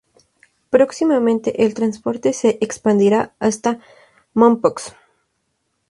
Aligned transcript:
Próximamente 0.71 1.63
el 1.63 1.75
transporte 1.75 2.33
se 2.33 2.57
expandirá 2.59 3.35
hasta 3.37 3.79
Mompox. 4.33 4.95